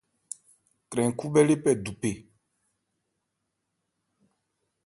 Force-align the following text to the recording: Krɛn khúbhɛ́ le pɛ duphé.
Krɛn 0.89 1.11
khúbhɛ́ 1.17 1.43
le 1.47 1.55
pɛ 1.63 1.71
duphé. 1.83 2.11